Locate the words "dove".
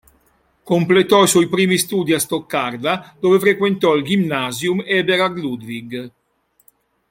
3.19-3.37